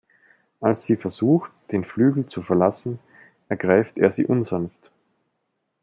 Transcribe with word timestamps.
Als 0.61 0.83
sie 0.83 0.95
versucht, 0.95 1.51
den 1.71 1.85
Flügel 1.85 2.25
zu 2.25 2.41
verlassen, 2.41 2.97
ergreift 3.49 3.99
er 3.99 4.09
sie 4.11 4.25
unsanft. 4.25 4.89